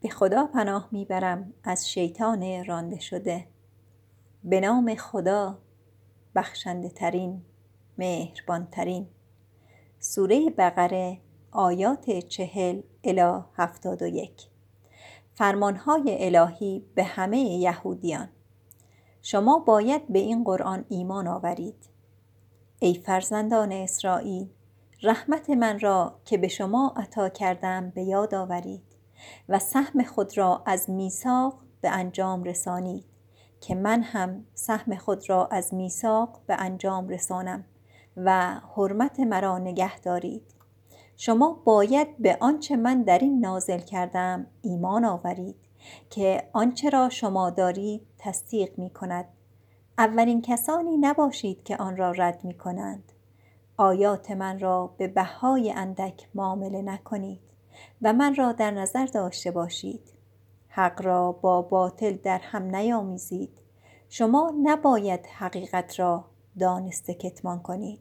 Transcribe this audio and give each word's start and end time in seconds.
به 0.00 0.08
خدا 0.08 0.46
پناه 0.46 0.88
می 0.92 1.04
برم 1.04 1.52
از 1.64 1.90
شیطان 1.90 2.64
رانده 2.64 2.98
شده. 2.98 3.48
به 4.44 4.60
نام 4.60 4.94
خدا 4.94 5.58
بخشنده 6.34 6.88
ترین 6.88 7.42
مهربان 7.98 8.68
ترین 8.70 9.06
سوره 9.98 10.50
بقره 10.50 11.20
آیات 11.52 12.10
چهل 12.10 12.80
الی 13.04 13.44
هفتاد 13.56 14.02
و 14.02 14.06
یک. 14.06 14.48
فرمانهای 15.34 16.16
الهی 16.26 16.84
به 16.94 17.04
همه 17.04 17.38
یهودیان. 17.38 18.28
شما 19.22 19.58
باید 19.58 20.08
به 20.08 20.18
این 20.18 20.44
قرآن 20.44 20.84
ایمان 20.88 21.26
آورید. 21.26 21.88
ای 22.78 22.94
فرزندان 22.94 23.72
اسرائیل 23.72 24.48
رحمت 25.02 25.50
من 25.50 25.80
را 25.80 26.20
که 26.24 26.38
به 26.38 26.48
شما 26.48 26.94
عطا 26.96 27.28
کردم 27.28 27.90
به 27.90 28.02
یاد 28.02 28.34
آورید. 28.34 28.87
و 29.48 29.58
سهم 29.58 30.02
خود 30.02 30.38
را 30.38 30.62
از 30.66 30.90
میثاق 30.90 31.58
به 31.80 31.90
انجام 31.90 32.44
رسانید 32.44 33.04
که 33.60 33.74
من 33.74 34.02
هم 34.02 34.44
سهم 34.54 34.96
خود 34.96 35.30
را 35.30 35.46
از 35.46 35.74
میثاق 35.74 36.40
به 36.46 36.56
انجام 36.58 37.08
رسانم 37.08 37.64
و 38.16 38.60
حرمت 38.76 39.20
مرا 39.20 39.58
نگه 39.58 40.00
دارید. 40.00 40.54
شما 41.16 41.62
باید 41.64 42.18
به 42.18 42.36
آنچه 42.40 42.76
من 42.76 43.02
در 43.02 43.18
این 43.18 43.40
نازل 43.40 43.78
کردم 43.78 44.46
ایمان 44.62 45.04
آورید 45.04 45.56
که 46.10 46.48
آنچه 46.52 46.90
را 46.90 47.08
شما 47.08 47.50
دارید 47.50 48.06
تصدیق 48.18 48.78
می 48.78 48.90
کند. 48.90 49.24
اولین 49.98 50.42
کسانی 50.42 50.96
نباشید 50.96 51.62
که 51.62 51.76
آن 51.76 51.96
را 51.96 52.10
رد 52.10 52.44
می 52.44 52.54
کنند. 52.54 53.12
آیات 53.76 54.30
من 54.30 54.58
را 54.58 54.94
به 54.98 55.08
بهای 55.08 55.72
اندک 55.72 56.28
معامله 56.34 56.82
نکنید. 56.82 57.47
و 58.02 58.12
من 58.12 58.34
را 58.34 58.52
در 58.52 58.70
نظر 58.70 59.06
داشته 59.06 59.50
باشید. 59.50 60.12
حق 60.68 61.02
را 61.02 61.32
با 61.32 61.62
باطل 61.62 62.12
در 62.12 62.38
هم 62.38 62.76
نیامیزید. 62.76 63.60
شما 64.08 64.54
نباید 64.62 65.26
حقیقت 65.26 66.00
را 66.00 66.24
دانسته 66.58 67.14
کتمان 67.14 67.62
کنید. 67.62 68.00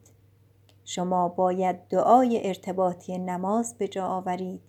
شما 0.85 1.29
باید 1.29 1.87
دعای 1.87 2.47
ارتباطی 2.47 3.17
نماز 3.17 3.77
به 3.77 3.87
جا 3.87 4.07
آورید 4.07 4.61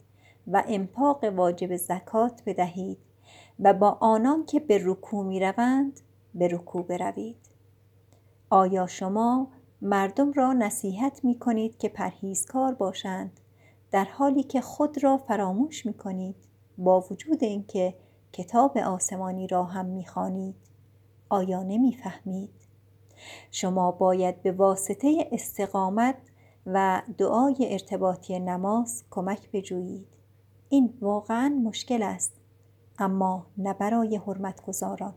و 0.46 0.62
انفاق 0.66 1.24
واجب 1.24 1.76
زکات 1.76 2.42
بدهید 2.46 2.98
و 3.60 3.74
با 3.74 3.98
آنان 4.00 4.46
که 4.46 4.60
به 4.60 4.80
رکوع 4.84 5.26
می 5.26 5.40
روند 5.40 6.00
به 6.34 6.48
رکوع 6.48 6.82
بروید. 6.82 7.36
آیا 8.50 8.86
شما 8.86 9.48
مردم 9.82 10.32
را 10.32 10.52
نصیحت 10.52 11.24
می 11.24 11.38
کنید 11.38 11.78
که 11.78 11.88
پرهیزکار 11.88 12.74
باشند؟ 12.74 13.40
در 13.90 14.04
حالی 14.04 14.42
که 14.42 14.60
خود 14.60 15.04
را 15.04 15.18
فراموش 15.18 15.86
می 15.86 15.94
کنید 15.94 16.36
با 16.78 17.00
وجود 17.10 17.44
اینکه 17.44 17.94
کتاب 18.32 18.78
آسمانی 18.78 19.46
را 19.46 19.64
هم 19.64 19.86
می 19.86 20.06
خوانید 20.06 20.56
آیا 21.28 21.62
نمی 21.62 21.92
فهمید؟ 21.92 22.50
شما 23.50 23.90
باید 23.90 24.42
به 24.42 24.52
واسطه 24.52 25.28
استقامت 25.32 26.16
و 26.66 27.02
دعای 27.18 27.56
ارتباطی 27.60 28.38
نماز 28.38 29.04
کمک 29.10 29.50
بجویید. 29.52 30.08
این 30.68 30.94
واقعا 31.00 31.60
مشکل 31.64 32.02
است 32.02 32.32
اما 32.98 33.46
نه 33.58 33.72
برای 33.72 34.16
حرمتگزاران. 34.16 35.14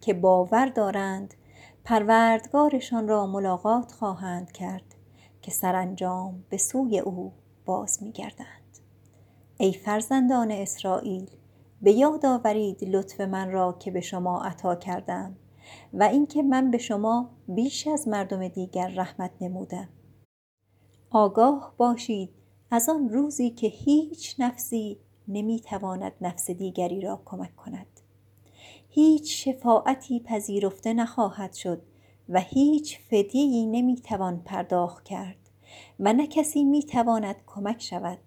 که 0.00 0.14
باور 0.14 0.66
دارند 0.66 1.34
پروردگارشان 1.84 3.08
را 3.08 3.26
ملاقات 3.26 3.92
خواهند 3.92 4.52
کرد. 4.52 4.95
که 5.46 5.52
سرانجام 5.52 6.44
به 6.48 6.56
سوی 6.56 6.98
او 6.98 7.32
باز 7.64 8.02
میگردند. 8.02 8.78
ای 9.58 9.72
فرزندان 9.72 10.50
اسرائیل 10.50 11.30
به 11.82 11.92
یاد 11.92 12.26
آورید 12.26 12.84
لطف 12.84 13.20
من 13.20 13.50
را 13.50 13.76
که 13.78 13.90
به 13.90 14.00
شما 14.00 14.42
عطا 14.44 14.74
کردم 14.74 15.36
و 15.92 16.02
اینکه 16.02 16.42
من 16.42 16.70
به 16.70 16.78
شما 16.78 17.30
بیش 17.48 17.86
از 17.86 18.08
مردم 18.08 18.48
دیگر 18.48 18.88
رحمت 18.88 19.30
نمودم. 19.40 19.88
آگاه 21.10 21.74
باشید 21.76 22.30
از 22.70 22.88
آن 22.88 23.08
روزی 23.08 23.50
که 23.50 23.66
هیچ 23.66 24.36
نفسی 24.38 24.98
نمی‌تواند 25.28 26.12
نفس 26.20 26.50
دیگری 26.50 27.00
را 27.00 27.22
کمک 27.24 27.56
کند. 27.56 28.00
هیچ 28.88 29.48
شفاعتی 29.48 30.20
پذیرفته 30.20 30.94
نخواهد 30.94 31.52
شد 31.52 31.82
و 32.28 32.40
هیچ 32.40 33.00
فدیه‌ای 33.00 33.66
نمی‌توان 33.66 34.42
پرداخت 34.44 35.04
کرد 35.04 35.50
و 36.00 36.12
نه 36.12 36.26
کسی 36.26 36.64
می‌تواند 36.64 37.36
کمک 37.46 37.82
شود. 37.82 38.18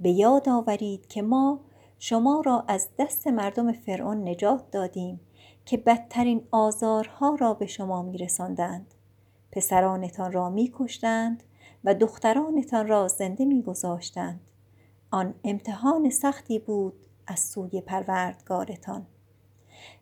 به 0.00 0.10
یاد 0.10 0.48
آورید 0.48 1.06
که 1.06 1.22
ما 1.22 1.60
شما 1.98 2.42
را 2.46 2.64
از 2.68 2.88
دست 2.98 3.26
مردم 3.26 3.72
فرعون 3.72 4.28
نجات 4.28 4.70
دادیم 4.70 5.20
که 5.64 5.76
بدترین 5.76 6.46
آزارها 6.50 7.34
را 7.34 7.54
به 7.54 7.66
شما 7.66 8.02
میرساندند. 8.02 8.94
پسرانتان 9.52 10.32
را 10.32 10.50
میکشتند 10.50 11.42
و 11.84 11.94
دخترانتان 11.94 12.88
را 12.88 13.08
زنده 13.08 13.44
میگذاشتند. 13.44 14.40
آن 15.10 15.34
امتحان 15.44 16.10
سختی 16.10 16.58
بود 16.58 16.94
از 17.26 17.40
سوی 17.40 17.80
پروردگارتان. 17.80 19.06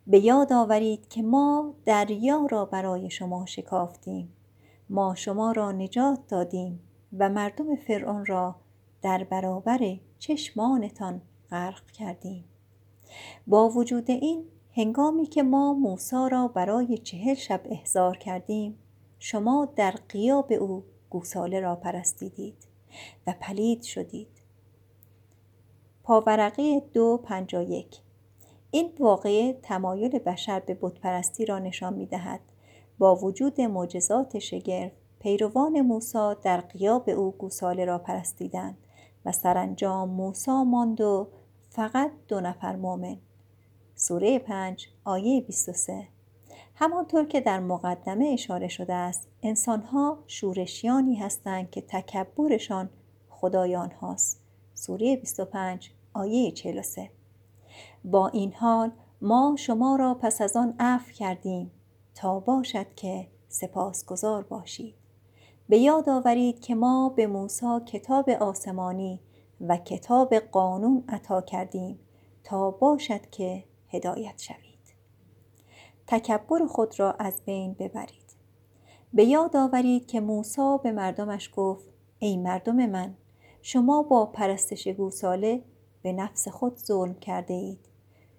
به 0.07 0.19
یاد 0.19 0.53
آورید 0.53 1.07
که 1.07 1.21
ما 1.21 1.73
دریا 1.85 2.47
را 2.51 2.65
برای 2.65 3.09
شما 3.09 3.45
شکافتیم. 3.45 4.33
ما 4.89 5.15
شما 5.15 5.51
را 5.51 5.71
نجات 5.71 6.27
دادیم 6.27 6.79
و 7.17 7.29
مردم 7.29 7.75
فرعون 7.75 8.25
را 8.25 8.55
در 9.01 9.23
برابر 9.23 9.97
چشمانتان 10.19 11.21
غرق 11.51 11.91
کردیم. 11.91 12.43
با 13.47 13.69
وجود 13.69 14.11
این 14.11 14.45
هنگامی 14.75 15.25
که 15.25 15.43
ما 15.43 15.73
موسی 15.73 16.29
را 16.31 16.47
برای 16.47 16.97
چهل 16.97 17.33
شب 17.33 17.61
احضار 17.65 18.17
کردیم 18.17 18.77
شما 19.19 19.73
در 19.75 19.91
قیاب 20.09 20.53
او 20.53 20.83
گوساله 21.09 21.59
را 21.59 21.75
پرستیدید 21.75 22.67
و 23.27 23.33
پلید 23.39 23.83
شدید. 23.83 24.27
پاورقی 26.03 26.81
دو 26.93 27.19
پنجا 27.23 27.61
یک 27.61 28.01
این 28.71 28.91
واقعه 28.99 29.53
تمایل 29.53 30.19
بشر 30.19 30.59
به 30.59 30.77
بتپرستی 30.81 31.45
را 31.45 31.59
نشان 31.59 31.93
می 31.93 32.05
دهد. 32.05 32.39
با 32.97 33.15
وجود 33.15 33.61
معجزات 33.61 34.39
شگرف 34.39 34.91
پیروان 35.19 35.81
موسی 35.81 36.33
در 36.43 36.61
قیاب 36.61 37.09
او 37.09 37.31
گوساله 37.31 37.85
را 37.85 37.97
پرستیدند 37.97 38.77
و 39.25 39.31
سرانجام 39.31 40.09
موسی 40.09 40.51
ماند 40.51 41.01
و 41.01 41.27
فقط 41.69 42.11
دو 42.27 42.39
نفر 42.41 42.75
مؤمن. 42.75 43.17
سوره 43.95 44.39
پنج 44.39 44.87
آیه 45.03 45.41
23 45.41 46.07
همانطور 46.75 47.25
که 47.25 47.41
در 47.41 47.59
مقدمه 47.59 48.25
اشاره 48.25 48.67
شده 48.67 48.93
است 48.93 49.27
انسانها 49.43 50.17
شورشیانی 50.27 51.15
هستند 51.15 51.71
که 51.71 51.81
تکبرشان 51.81 52.89
خدای 53.29 53.75
آنهاست 53.75 54.41
سوره 54.73 55.15
25 55.15 55.91
آیه 56.13 56.51
43 56.51 57.09
با 58.05 58.27
این 58.27 58.53
حال 58.53 58.91
ما 59.21 59.55
شما 59.59 59.95
را 59.95 60.13
پس 60.13 60.41
از 60.41 60.55
آن 60.57 60.75
عفو 60.79 61.13
کردیم 61.13 61.71
تا 62.15 62.39
باشد 62.39 62.95
که 62.95 63.27
سپاسگزار 63.47 64.43
باشید. 64.43 64.95
به 65.69 65.77
یاد 65.77 66.09
آورید 66.09 66.59
که 66.59 66.75
ما 66.75 67.09
به 67.09 67.27
موسی 67.27 67.79
کتاب 67.85 68.29
آسمانی 68.29 69.19
و 69.61 69.77
کتاب 69.77 70.35
قانون 70.35 71.03
عطا 71.09 71.41
کردیم 71.41 71.99
تا 72.43 72.71
باشد 72.71 73.29
که 73.29 73.63
هدایت 73.89 74.41
شوید. 74.41 74.95
تکبر 76.07 76.65
خود 76.65 76.99
را 76.99 77.11
از 77.11 77.41
بین 77.45 77.73
ببرید. 77.73 78.35
به 79.13 79.25
یاد 79.25 79.55
آورید 79.55 80.05
که 80.07 80.19
موسی 80.19 80.77
به 80.83 80.91
مردمش 80.91 81.51
گفت 81.55 81.85
ای 82.19 82.37
مردم 82.37 82.85
من 82.85 83.15
شما 83.61 84.03
با 84.03 84.25
پرستش 84.25 84.87
گوساله 84.87 85.63
به 86.05 86.13
نفس 86.13 86.47
خود 86.47 86.77
ظلم 86.77 87.13
کرده 87.13 87.53
اید 87.53 87.79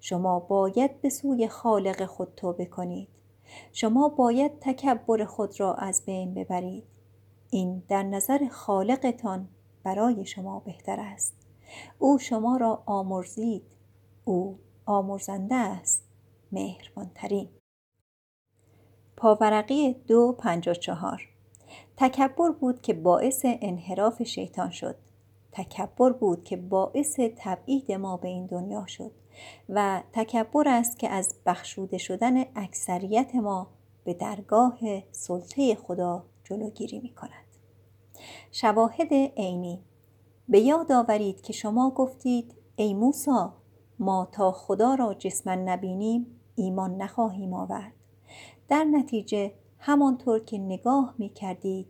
شما 0.00 0.40
باید 0.40 1.00
به 1.00 1.08
سوی 1.08 1.48
خالق 1.48 2.04
خود 2.04 2.34
توبه 2.36 2.66
کنید. 2.66 3.08
شما 3.72 4.08
باید 4.08 4.58
تکبر 4.60 5.24
خود 5.24 5.60
را 5.60 5.74
از 5.74 6.02
بین 6.06 6.34
ببرید. 6.34 6.84
این 7.50 7.82
در 7.88 8.02
نظر 8.02 8.48
خالقتان 8.50 9.48
برای 9.84 10.26
شما 10.26 10.60
بهتر 10.60 11.00
است. 11.00 11.36
او 11.98 12.18
شما 12.18 12.56
را 12.56 12.82
آمرزید. 12.86 13.62
او 14.24 14.58
آمرزنده 14.84 15.54
است. 15.54 16.04
مهربانترین. 16.52 17.48
پاورقی 19.16 19.92
دو 19.92 20.32
پنجا 20.32 20.74
چهار. 20.74 21.28
تکبر 21.96 22.50
بود 22.50 22.82
که 22.82 22.94
باعث 22.94 23.40
انحراف 23.44 24.22
شیطان 24.22 24.70
شد. 24.70 25.05
تکبر 25.56 26.12
بود 26.12 26.44
که 26.44 26.56
باعث 26.56 27.20
تبعید 27.36 27.92
ما 27.92 28.16
به 28.16 28.28
این 28.28 28.46
دنیا 28.46 28.86
شد 28.86 29.10
و 29.68 30.02
تکبر 30.12 30.68
است 30.68 30.98
که 30.98 31.08
از 31.08 31.34
بخشوده 31.46 31.98
شدن 31.98 32.44
اکثریت 32.56 33.34
ما 33.34 33.66
به 34.04 34.14
درگاه 34.14 34.78
سلطه 35.12 35.74
خدا 35.74 36.24
جلوگیری 36.44 36.98
می 36.98 37.14
کند. 37.14 37.30
شواهد 38.52 39.12
عینی 39.36 39.80
به 40.48 40.60
یاد 40.60 40.92
آورید 40.92 41.40
که 41.40 41.52
شما 41.52 41.90
گفتید 41.90 42.54
ای 42.76 42.94
موسی 42.94 43.46
ما 43.98 44.28
تا 44.32 44.52
خدا 44.52 44.94
را 44.94 45.14
جسما 45.14 45.54
نبینیم 45.54 46.26
ایمان 46.56 46.96
نخواهیم 46.96 47.54
آورد 47.54 47.92
در 48.68 48.84
نتیجه 48.84 49.52
همانطور 49.78 50.44
که 50.44 50.58
نگاه 50.58 51.14
می 51.18 51.28
کردید 51.28 51.86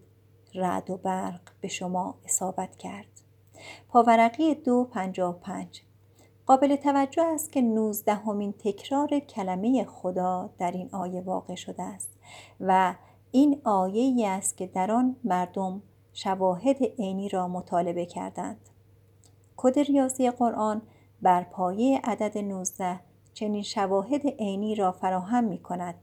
رعد 0.55 0.91
و 0.91 0.97
برق 0.97 1.41
به 1.61 1.69
شما 1.69 2.15
اصابت 2.25 2.77
کرد 2.77 3.26
پاورقی 3.89 4.55
دو 4.55 4.85
پنجاه 4.85 5.41
پنج. 5.41 5.83
قابل 6.47 6.77
توجه 6.77 7.23
است 7.23 7.53
که 7.53 7.63
نوزدهمین 7.63 8.53
تکرار 8.53 9.19
کلمه 9.19 9.85
خدا 9.85 10.51
در 10.59 10.71
این 10.71 10.89
آیه 10.93 11.21
واقع 11.21 11.55
شده 11.55 11.83
است 11.83 12.19
و 12.61 12.95
این 13.31 13.61
آیه 13.65 14.03
ای 14.03 14.27
است 14.27 14.57
که 14.57 14.67
در 14.67 14.91
آن 14.91 15.17
مردم 15.25 15.83
شواهد 16.13 16.83
عینی 16.99 17.29
را 17.29 17.49
مطالبه 17.49 18.07
کردند. 18.07 18.69
کد 19.57 19.79
ریاضی 19.79 20.31
قرآن 20.31 20.83
بر 21.23 21.43
پایه 21.43 22.01
عدد 22.05 22.39
19 22.39 23.01
چنین 23.35 23.63
شواهد 23.63 24.27
عینی 24.27 24.75
را 24.75 24.93
فراهم 24.93 25.45
می 25.45 25.59
کند 25.59 25.95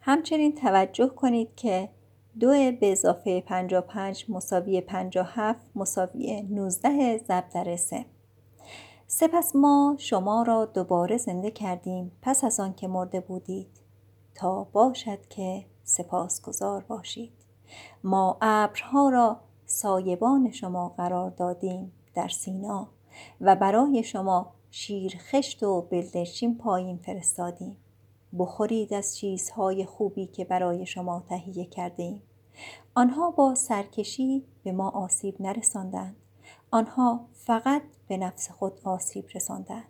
همچنین 0.00 0.54
توجه 0.54 1.06
کنید 1.06 1.54
که 1.54 1.88
دو 2.40 2.48
به 2.80 2.92
اضافه 2.92 3.40
55 3.40 4.26
مساوی 4.28 4.80
57 4.80 5.60
مساوی 5.74 6.42
19 6.42 7.18
ضرب 7.18 7.44
در 7.54 7.76
3 7.76 8.04
سپس 9.06 9.56
ما 9.56 9.96
شما 9.98 10.42
را 10.42 10.64
دوباره 10.64 11.16
زنده 11.16 11.50
کردیم 11.50 12.12
پس 12.22 12.44
از 12.44 12.60
آن 12.60 12.74
که 12.74 12.88
مرده 12.88 13.20
بودید 13.20 13.80
تا 14.34 14.64
باشد 14.64 15.26
که 15.28 15.64
سپاسگزار 15.84 16.82
باشید. 16.82 17.32
ما 18.04 18.38
ابرها 18.40 19.08
را 19.08 19.40
سایبان 19.66 20.50
شما 20.50 20.88
قرار 20.88 21.30
دادیم 21.30 21.92
در 22.14 22.28
سینا 22.28 22.88
و 23.40 23.56
برای 23.56 24.02
شما 24.02 24.52
شیر 24.70 25.16
خشت 25.18 25.62
و 25.62 25.82
بلدرچین 25.82 26.58
پایین 26.58 26.96
فرستادیم. 26.96 27.76
بخورید 28.38 28.94
از 28.94 29.16
چیزهای 29.16 29.84
خوبی 29.84 30.26
که 30.26 30.44
برای 30.44 30.86
شما 30.86 31.24
تهیه 31.28 31.64
کرده 31.64 32.02
ایم. 32.02 32.22
آنها 32.94 33.30
با 33.30 33.54
سرکشی 33.54 34.44
به 34.64 34.72
ما 34.72 34.90
آسیب 34.90 35.42
نرساندند. 35.42 36.16
آنها 36.70 37.26
فقط 37.32 37.82
به 38.08 38.16
نفس 38.16 38.50
خود 38.50 38.80
آسیب 38.84 39.24
رساندند. 39.34 39.88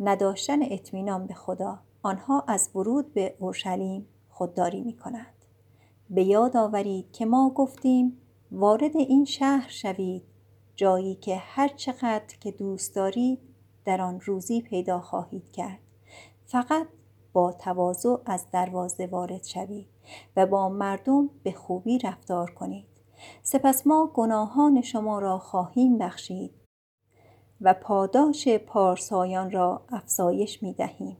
نداشتن 0.00 0.62
اطمینان 0.62 1.26
به 1.26 1.34
خدا 1.34 1.78
آنها 2.02 2.44
از 2.48 2.70
ورود 2.74 3.14
به 3.14 3.36
اورشلیم 3.38 4.06
خودداری 4.30 4.80
می 4.80 4.96
کنند. 4.96 5.34
به 6.10 6.24
یاد 6.24 6.56
آورید 6.56 7.12
که 7.12 7.26
ما 7.26 7.50
گفتیم 7.50 8.18
وارد 8.52 8.96
این 8.96 9.24
شهر 9.24 9.68
شوید 9.68 10.22
جایی 10.76 11.14
که 11.14 11.36
هر 11.36 11.68
چقدر 11.68 12.36
که 12.40 12.50
دوست 12.50 12.94
دارید 12.94 13.38
در 13.84 14.00
آن 14.00 14.20
روزی 14.20 14.60
پیدا 14.60 15.00
خواهید 15.00 15.52
کرد. 15.52 15.78
فقط 16.46 16.86
با 17.32 17.52
تواضع 17.52 18.16
از 18.26 18.46
دروازه 18.52 19.06
وارد 19.06 19.44
شوید 19.44 19.88
و 20.36 20.46
با 20.46 20.68
مردم 20.68 21.30
به 21.42 21.52
خوبی 21.52 21.98
رفتار 21.98 22.50
کنید 22.50 22.86
سپس 23.42 23.86
ما 23.86 24.10
گناهان 24.14 24.80
شما 24.80 25.18
را 25.18 25.38
خواهیم 25.38 25.98
بخشید 25.98 26.54
و 27.60 27.74
پاداش 27.74 28.48
پارسایان 28.48 29.50
را 29.50 29.82
افزایش 29.88 30.62
می 30.62 30.72
دهیم. 30.72 31.16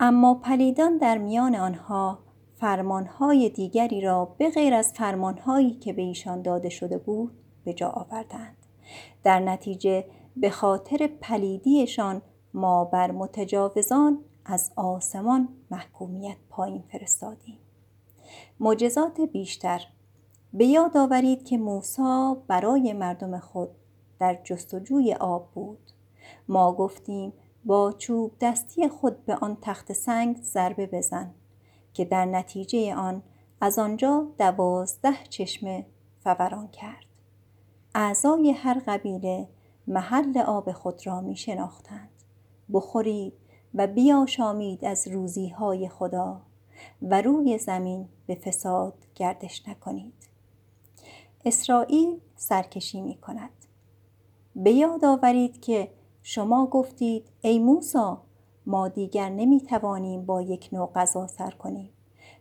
اما 0.00 0.34
پلیدان 0.34 0.98
در 0.98 1.18
میان 1.18 1.54
آنها 1.54 2.18
فرمانهای 2.56 3.48
دیگری 3.48 4.00
را 4.00 4.24
به 4.24 4.50
غیر 4.50 4.74
از 4.74 4.92
فرمانهایی 4.92 5.74
که 5.74 5.92
به 5.92 6.02
ایشان 6.02 6.42
داده 6.42 6.68
شده 6.68 6.98
بود 6.98 7.32
به 7.64 7.74
جا 7.74 7.88
آوردند. 7.88 8.56
در 9.24 9.40
نتیجه 9.40 10.04
به 10.36 10.50
خاطر 10.50 11.06
پلیدیشان 11.06 12.22
ما 12.54 12.84
بر 12.84 13.10
متجاوزان 13.10 14.18
از 14.50 14.72
آسمان 14.76 15.48
محکومیت 15.70 16.36
پایین 16.50 16.82
فرستادیم. 16.92 17.58
معجزات 18.60 19.20
بیشتر. 19.20 19.80
به 20.52 20.66
یاد 20.66 20.96
آورید 20.96 21.44
که 21.44 21.58
موسی 21.58 22.34
برای 22.46 22.92
مردم 22.92 23.38
خود 23.38 23.70
در 24.18 24.38
جستجوی 24.44 25.14
آب 25.14 25.50
بود. 25.54 25.78
ما 26.48 26.72
گفتیم 26.72 27.32
با 27.64 27.92
چوب 27.92 28.32
دستی 28.40 28.88
خود 28.88 29.24
به 29.24 29.34
آن 29.34 29.56
تخت 29.62 29.92
سنگ 29.92 30.42
ضربه 30.42 30.86
بزن 30.86 31.34
که 31.94 32.04
در 32.04 32.24
نتیجه 32.24 32.94
آن 32.94 33.22
از 33.60 33.78
آنجا 33.78 34.26
دوازده 34.38 35.24
چشمه 35.28 35.86
فوران 36.24 36.68
کرد. 36.68 37.04
اعضای 37.94 38.50
هر 38.50 38.82
قبیله 38.86 39.48
محل 39.86 40.38
آب 40.38 40.72
خود 40.72 41.06
را 41.06 41.20
می 41.20 41.36
شناختند 41.36 42.10
بخورید 42.72 43.32
و 43.74 43.86
بیاشامید 43.86 44.84
از 44.84 45.08
روزیهای 45.08 45.88
خدا 45.88 46.40
و 47.02 47.22
روی 47.22 47.58
زمین 47.58 48.08
به 48.26 48.34
فساد 48.34 48.94
گردش 49.14 49.68
نکنید. 49.68 50.28
اسرائیل 51.44 52.20
سرکشی 52.36 53.00
می 53.00 53.14
کند. 53.14 53.50
به 54.56 54.72
یاد 54.72 55.04
آورید 55.04 55.60
که 55.60 55.90
شما 56.22 56.66
گفتید 56.66 57.28
ای 57.40 57.58
موسا 57.58 58.22
ما 58.66 58.88
دیگر 58.88 59.28
نمی 59.28 59.60
توانیم 59.60 60.26
با 60.26 60.42
یک 60.42 60.68
نوع 60.72 60.92
غذا 60.94 61.26
سر 61.26 61.50
کنیم. 61.50 61.90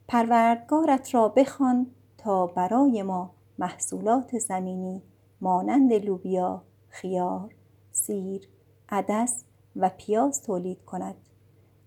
پروردگارت 0.08 1.14
را 1.14 1.30
بخوان 1.30 1.88
تا 2.18 2.48
برای 2.48 3.04
ما 3.04 3.32
محصولات 3.60 4.38
زمینی 4.38 5.02
مانند 5.42 5.94
لوبیا، 5.94 6.62
خیار، 6.90 7.56
سیر، 7.92 8.50
عدس 8.90 9.44
و 9.78 9.90
پیاز 9.98 10.44
تولید 10.44 10.86
کند. 10.86 11.16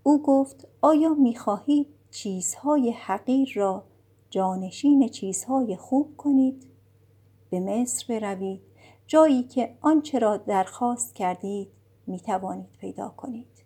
او 0.02 0.22
گفت 0.22 0.69
آیا 0.81 1.14
می‌خواهید 1.14 1.87
چیزهای 2.10 2.90
حقیر 2.90 3.52
را 3.54 3.84
جانشین 4.31 5.08
چیزهای 5.08 5.76
خوب 5.76 6.16
کنید؟ 6.16 6.66
به 7.50 7.60
مصر 7.60 8.20
بروید. 8.20 8.60
جایی 9.06 9.42
که 9.42 9.76
آنچه 9.81 10.19
را 10.19 10.37
درخواست 10.37 11.14
کردید 11.14 11.69
می 12.06 12.20
توانید 12.20 12.72
پیدا 12.81 13.08
کنید. 13.08 13.64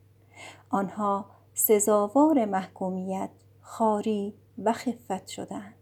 آنها 0.71 1.27
سزاوار 1.55 2.45
محکومیت 2.45 3.31
خاری 3.61 4.35
و 4.59 4.73
خفت 4.73 5.27
شدند 5.27 5.75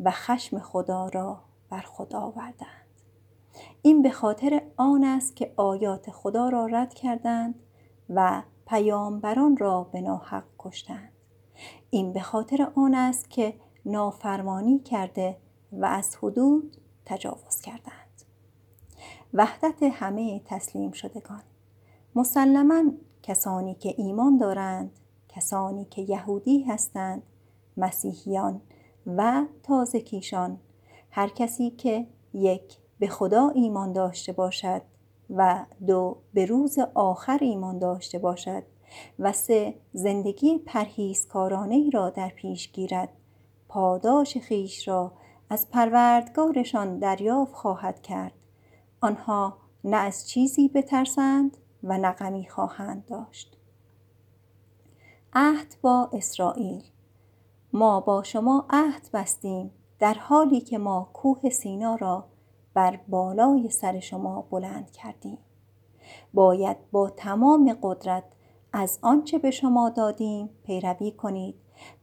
و 0.00 0.10
خشم 0.10 0.58
خدا 0.58 1.08
را 1.08 1.40
بر 1.70 1.80
خود 1.80 2.14
آوردند 2.14 2.86
این 3.82 4.02
به 4.02 4.10
خاطر 4.10 4.62
آن 4.76 5.04
است 5.04 5.36
که 5.36 5.52
آیات 5.56 6.10
خدا 6.10 6.48
را 6.48 6.66
رد 6.66 6.94
کردند 6.94 7.54
و 8.14 8.42
پیامبران 8.66 9.56
را 9.56 9.84
به 9.84 10.00
ناحق 10.00 10.44
کشتند. 10.58 11.12
این 11.90 12.12
به 12.12 12.20
خاطر 12.20 12.72
آن 12.74 12.94
است 12.94 13.30
که 13.30 13.54
نافرمانی 13.86 14.78
کرده 14.78 15.36
و 15.72 15.84
از 15.84 16.16
حدود 16.16 16.76
تجاوز 17.04 17.60
کردند. 17.60 18.22
وحدت 19.34 19.82
همه 19.82 20.40
تسلیم 20.44 20.92
شدگان. 20.92 21.42
مسلما 22.14 22.84
کسانی 23.22 23.74
که 23.74 23.94
ایمان 23.98 24.36
دارند 24.36 24.90
کسانی 25.28 25.84
که 25.84 26.02
یهودی 26.02 26.62
هستند 26.62 27.22
مسیحیان 27.76 28.60
و 29.06 29.46
تازه 29.62 30.00
کیشان 30.00 30.58
هر 31.10 31.28
کسی 31.28 31.70
که 31.70 32.06
یک 32.34 32.78
به 32.98 33.06
خدا 33.06 33.48
ایمان 33.48 33.92
داشته 33.92 34.32
باشد 34.32 34.82
و 35.36 35.64
دو 35.86 36.16
به 36.34 36.46
روز 36.46 36.78
آخر 36.94 37.38
ایمان 37.40 37.78
داشته 37.78 38.18
باشد 38.18 38.62
و 39.18 39.32
سه 39.32 39.74
زندگی 39.92 40.58
پرهیزکارانه 40.58 41.74
ای 41.74 41.90
را 41.90 42.10
در 42.10 42.28
پیش 42.28 42.72
گیرد. 42.72 43.08
پاداش 43.68 44.38
خیش 44.38 44.88
را 44.88 45.12
از 45.50 45.70
پروردگارشان 45.70 46.98
دریافت 46.98 47.54
خواهد 47.54 48.02
کرد. 48.02 48.32
آنها 49.00 49.56
نه 49.84 49.96
از 49.96 50.28
چیزی 50.28 50.68
بترسند 50.68 51.56
و 51.84 51.98
نه 51.98 52.10
غمی 52.12 52.48
خواهند 52.48 53.06
داشت. 53.06 53.56
عهد 55.32 55.76
با 55.82 56.10
اسرائیل. 56.12 56.82
ما 57.72 58.00
با 58.00 58.22
شما 58.22 58.66
عهد 58.70 59.10
بستیم 59.12 59.70
در 59.98 60.14
حالی 60.14 60.60
که 60.60 60.78
ما 60.78 61.10
کوه 61.12 61.50
سینا 61.50 61.94
را 61.94 62.24
بر 62.74 63.00
بالای 63.08 63.68
سر 63.68 64.00
شما 64.00 64.42
بلند 64.50 64.90
کردیم. 64.90 65.38
باید 66.34 66.76
با 66.90 67.10
تمام 67.10 67.78
قدرت 67.82 68.24
از 68.72 68.98
آنچه 69.02 69.38
به 69.38 69.50
شما 69.50 69.90
دادیم 69.90 70.50
پیروی 70.64 71.10
کنید 71.10 71.54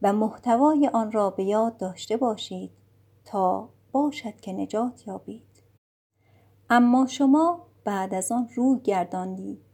و 0.02 0.12
محتوای 0.12 0.90
آن 0.92 1.12
را 1.12 1.30
به 1.30 1.44
یاد 1.44 1.76
داشته 1.76 2.16
باشید 2.16 2.70
تا 3.24 3.68
باشد 3.92 4.40
که 4.40 4.52
نجات 4.52 5.08
یابید. 5.08 5.62
اما 6.70 7.06
شما 7.06 7.66
بعد 7.84 8.14
از 8.14 8.32
آن 8.32 8.48
روی 8.54 8.80
گرداندید 8.80 9.64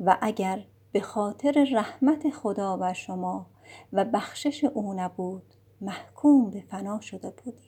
و 0.00 0.18
اگر 0.20 0.64
به 0.92 1.00
خاطر 1.00 1.66
رحمت 1.72 2.30
خدا 2.30 2.76
بر 2.76 2.92
شما 2.92 3.46
و 3.92 4.04
بخشش 4.04 4.64
او 4.64 4.94
نبود 4.94 5.54
محکوم 5.80 6.50
به 6.50 6.60
فنا 6.60 7.00
شده 7.00 7.30
بودید. 7.30 7.63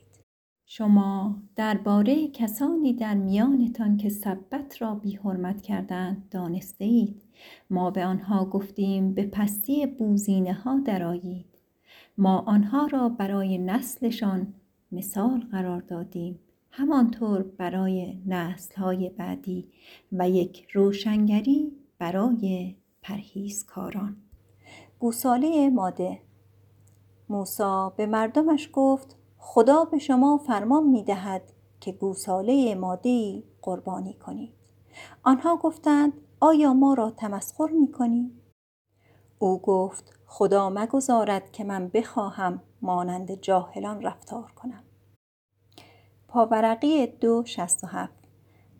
شما 0.68 1.36
درباره 1.56 2.28
کسانی 2.28 2.92
در 2.92 3.14
میانتان 3.14 3.96
که 3.96 4.08
سبت 4.08 4.82
را 4.82 4.94
بی 4.94 5.16
حرمت 5.16 5.62
کردند 5.62 6.28
دانسته 6.30 6.84
اید 6.84 7.22
ما 7.70 7.90
به 7.90 8.04
آنها 8.04 8.44
گفتیم 8.44 9.14
به 9.14 9.26
پستی 9.26 9.86
بوزینه 9.86 10.52
ها 10.52 10.80
درایید 10.80 11.46
ما 12.18 12.38
آنها 12.38 12.86
را 12.86 13.08
برای 13.08 13.58
نسلشان 13.58 14.54
مثال 14.92 15.40
قرار 15.40 15.80
دادیم. 15.80 16.38
همانطور 16.70 17.42
برای 17.42 18.18
نسلهای 18.26 19.08
بعدی 19.08 19.68
و 20.12 20.30
یک 20.30 20.66
روشنگری 20.72 21.72
برای 21.98 22.74
پرهیزکاران. 23.02 24.16
گوساله 24.98 25.70
ماده. 25.70 26.18
موسا 27.28 27.90
به 27.96 28.06
مردمش 28.06 28.70
گفت 28.72 29.16
خدا 29.48 29.84
به 29.84 29.98
شما 29.98 30.38
فرمان 30.38 30.86
می 30.86 31.02
دهد 31.02 31.42
که 31.80 31.92
گوساله 31.92 32.74
مادهی 32.74 33.44
قربانی 33.62 34.14
کنید. 34.14 34.54
آنها 35.22 35.56
گفتند 35.56 36.12
آیا 36.40 36.74
ما 36.74 36.94
را 36.94 37.10
تمسخر 37.10 37.66
می 37.66 37.92
کنید؟ 37.92 38.32
او 39.38 39.58
گفت 39.58 40.12
خدا 40.26 40.70
مگذارد 40.70 41.52
که 41.52 41.64
من 41.64 41.88
بخواهم 41.88 42.62
مانند 42.82 43.40
جاهلان 43.40 44.02
رفتار 44.02 44.52
کنم. 44.56 44.82
پاورقی 46.28 47.06
دو 47.06 47.42
شست 47.44 47.84
و 47.84 47.86
هفت 47.86 48.24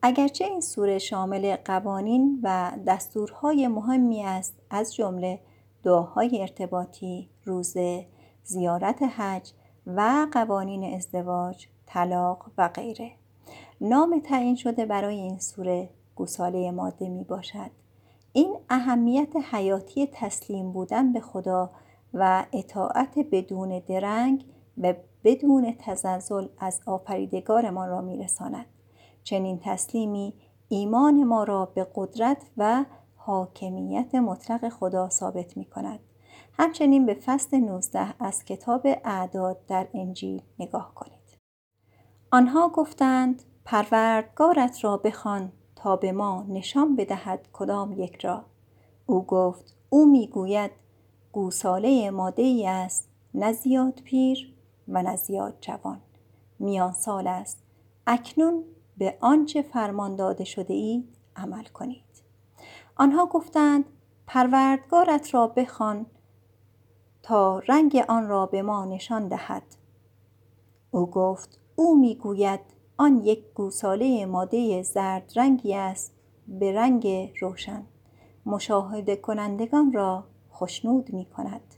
اگرچه 0.03 0.45
این 0.45 0.61
سوره 0.61 0.99
شامل 0.99 1.57
قوانین 1.57 2.41
و 2.43 2.73
دستورهای 2.87 3.69
مهمی 3.69 4.25
است 4.25 4.55
از 4.71 4.95
جمله 4.95 5.41
دعاهای 5.83 6.41
ارتباطی، 6.41 7.31
روزه، 7.45 8.07
زیارت 8.45 9.03
حج 9.03 9.53
و 9.87 10.27
قوانین 10.33 10.95
ازدواج، 10.95 11.67
طلاق 11.87 12.51
و 12.59 12.69
غیره. 12.69 13.13
نام 13.81 14.21
تعیین 14.25 14.57
شده 14.57 14.87
برای 14.87 15.17
این 15.17 15.39
سوره 15.39 15.91
گوساله 16.15 16.71
ماده 16.71 17.09
می 17.09 17.25
باشد. 17.25 17.71
این 18.33 18.57
اهمیت 18.71 19.37
حیاتی 19.51 20.09
تسلیم 20.13 20.73
بودن 20.73 21.13
به 21.13 21.21
خدا 21.21 21.71
و 22.15 22.47
اطاعت 22.53 23.19
بدون 23.19 23.83
درنگ 23.89 24.45
و 24.79 24.95
بدون 25.25 25.77
تزلزل 25.79 26.49
از 26.59 26.81
آفریدگارمان 26.87 27.89
را 27.89 28.01
میرساند 28.01 28.67
چنین 29.25 29.61
تسلیمی 29.65 30.35
ایمان 30.69 31.25
ما 31.25 31.45
را 31.45 31.67
به 31.67 31.87
قدرت 31.95 32.47
و 32.57 32.85
حاکمیت 33.17 34.15
مطلق 34.15 34.69
خدا 34.69 35.09
ثابت 35.09 35.57
می 35.57 35.65
کند. 35.65 36.01
همچنین 36.59 37.07
به 37.07 37.15
فصل 37.15 37.57
19 37.57 38.15
از 38.25 38.45
کتاب 38.45 38.87
اعداد 39.05 39.67
در 39.67 39.89
انجیل 39.95 40.43
نگاه 40.59 40.95
کنید. 40.95 41.39
آنها 42.31 42.69
گفتند 42.69 43.43
پروردگارت 43.65 44.85
را 44.85 44.97
بخوان 44.97 45.53
تا 45.77 45.97
به 45.97 46.13
ما 46.13 46.47
نشان 46.49 46.97
بدهد 46.97 47.49
کدام 47.53 47.93
یک 47.93 48.17
را. 48.17 48.45
او 49.07 49.27
گفت 49.27 49.77
او 49.91 50.07
می‌گوید 50.07 50.71
گوساله 51.33 52.11
ماده 52.11 52.43
ای 52.43 52.67
است 52.67 53.09
نه 53.35 53.91
پیر 54.05 54.55
و 54.89 55.03
نه 55.03 55.17
زیاد 55.17 55.55
جوان 55.61 56.01
میان 56.59 56.93
سال 56.93 57.27
است 57.27 57.63
اکنون 58.07 58.65
به 58.97 59.17
آنچه 59.21 59.63
فرمان 59.63 60.17
داده 60.17 60.45
شده 60.45 60.75
اید 60.75 61.17
عمل 61.37 61.65
کنید 61.65 62.23
آنها 62.97 63.27
گفتند 63.27 63.85
پروردگارت 64.27 65.35
را 65.35 65.47
بخوان 65.47 66.07
تا 67.27 67.59
رنگ 67.59 68.05
آن 68.09 68.29
را 68.29 68.47
به 68.47 68.63
ما 68.63 68.85
نشان 68.85 69.29
دهد. 69.29 69.63
او 70.91 71.11
گفت 71.11 71.61
او 71.77 71.99
می‌گوید 72.01 72.61
آن 72.97 73.17
یک 73.25 73.45
گوساله 73.55 74.27
ماده 74.27 74.83
زرد 74.83 75.33
رنگی 75.37 75.75
است 75.75 76.15
به 76.49 76.73
رنگ 76.73 77.33
روشن. 77.41 77.87
مشاهده 78.47 79.17
کنندگان 79.17 79.93
را 79.93 80.25
خشنود 80.53 81.13
می 81.13 81.25
کند. 81.25 81.75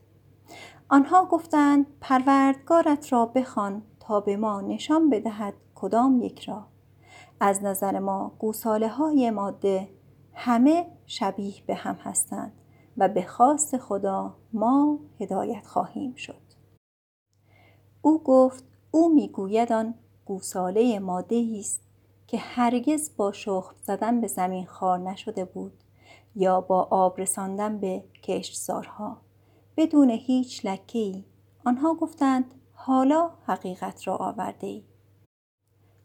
آنها 0.88 1.25
گفتند 1.25 1.87
پروردگارت 2.00 3.12
را 3.12 3.26
بخوان 3.26 3.83
تا 4.00 4.21
به 4.21 4.37
ما 4.37 4.61
نشان 4.61 5.11
بدهد 5.11 5.55
کدام 5.75 6.23
یک 6.23 6.49
را. 6.49 6.67
از 7.40 7.62
نظر 7.64 7.99
ما 7.99 8.33
گوساله 8.38 8.88
های 8.88 9.31
ماده 9.31 9.88
همه 10.35 10.87
شبیه 11.07 11.55
به 11.67 11.75
هم 11.75 11.95
هستند. 11.95 12.52
و 12.99 13.09
به 13.09 13.23
خواست 13.23 13.78
خدا 13.78 14.35
ما 14.52 14.99
هدایت 15.21 15.67
خواهیم 15.67 16.14
شد 16.14 16.43
او 18.02 18.23
گفت 18.23 18.64
او 18.90 19.14
می‌گوید 19.14 19.73
آن 19.73 19.95
گوساله 20.25 20.99
ماده 20.99 21.55
است 21.59 21.81
که 22.26 22.38
هرگز 22.38 23.11
با 23.17 23.33
شخم 23.33 23.75
زدن 23.83 24.21
به 24.21 24.26
زمین 24.26 24.67
خار 24.67 24.99
نشده 24.99 25.45
بود 25.45 25.73
یا 26.37 26.61
با 26.61 26.83
آب 26.90 27.21
رساندن 27.21 27.78
به 27.78 28.05
کشتزارها 28.23 29.17
بدون 29.76 30.11
هیچ 30.11 30.67
لکه 30.67 30.99
ای 30.99 31.25
آنها 31.64 31.95
گفتند 31.95 32.45
حالا 32.73 33.31
حقیقت 33.47 34.09
را 34.09 34.17
آورده 34.17 34.67
ای. 34.67 34.85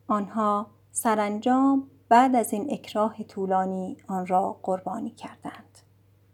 آنها 0.07 0.67
سرانجام 0.91 1.89
بعد 2.09 2.35
از 2.35 2.53
این 2.53 2.73
اکراه 2.73 3.23
طولانی 3.23 3.97
آن 4.07 4.27
را 4.27 4.59
قربانی 4.63 5.09
کردند. 5.09 5.82